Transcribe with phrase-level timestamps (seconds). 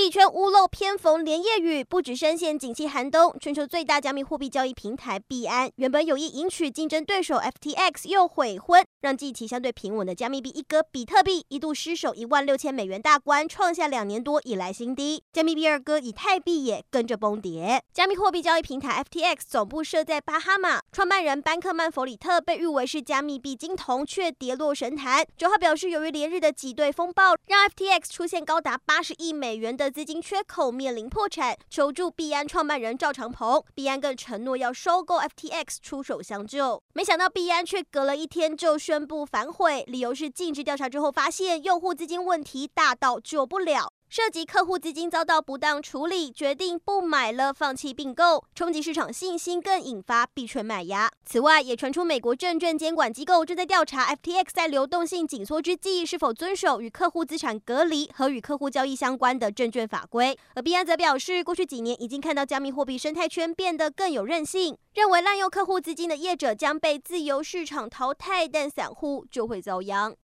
[0.00, 15.22] 币圈屋漏偏逢连夜雨，不止深陷景气寒冬，全球最大加密货币交易平台币安原本有意迎娶竞争对手 FTX，又悔婚，让近期相对平稳的加密币一哥比特币一度失守一万六千美元大关，创下两年多以来新低。
[15.34, 17.82] 加密币二哥以太币也跟着崩跌。
[17.92, 25.26] 加密货币交易平台 FTX 总部设在巴哈马，创办人班克曼弗里特被誉为是加密币金童，却跌落神坛。
[25.36, 33.62] 九号表示，由于连日的挤兑风暴，让 FTX 出现高达八十亿美元的资金缺口，面临破产，求助币安创办人赵长鹏。
[33.74, 36.82] 币安更承诺要收购 FTX，出手相救。
[36.92, 43.92] 没想到币安却隔了一天就宣布反悔，理由是尽职调查之后发现用户资金问题大到救不了。
[44.10, 51.08] 涉及客户资金遭到不当处理，决定不买了，放弃并购，冲击市场信心，更引发币圈买压。
[51.24, 60.36] 此外，也传出美国证券监管机构正在调查 FTX 在流动性紧缩之际是否遵守与客户资产隔离和与客户交易相关的证券法规。
[60.56, 70.16] 而币安则表示，过去几年已经看到加密货币生态圈变得更有韧性，认为滥用客户资金的业者将被自由市场淘汰，但散户就会遭殃。